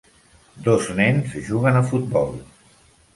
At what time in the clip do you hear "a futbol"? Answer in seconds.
1.83-2.33